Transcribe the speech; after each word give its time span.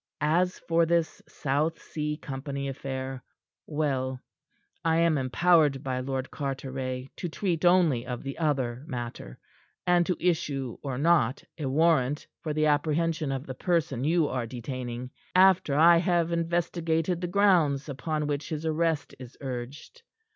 "As 0.23 0.57
for 0.57 0.87
this 0.87 1.21
South 1.27 1.79
Sea 1.79 2.17
Company 2.17 2.67
affair, 2.67 3.23
well 3.67 4.19
I 4.83 4.97
am 4.97 5.15
empowered 5.15 5.83
by 5.83 5.99
Lord 5.99 6.31
Carteret 6.31 7.15
to 7.17 7.29
treat 7.29 7.63
only 7.65 8.07
of 8.07 8.23
the 8.23 8.39
other 8.39 8.83
matter, 8.87 9.37
and 9.85 10.03
to 10.07 10.17
issue 10.19 10.75
or 10.81 10.97
not 10.97 11.43
a 11.59 11.67
warrant 11.67 12.25
for 12.41 12.51
the 12.51 12.65
apprehension 12.65 13.31
of 13.31 13.45
the 13.45 13.53
person 13.53 14.03
you 14.03 14.27
are 14.27 14.47
detaining, 14.47 15.11
after 15.35 15.75
I 15.75 15.97
have 15.97 16.31
investigated 16.31 17.21
the 17.21 17.27
grounds 17.27 17.87
upon 17.87 18.25
which 18.25 18.49
his 18.49 18.65
arrest 18.65 19.13
is 19.19 19.37
urged. 19.39 20.01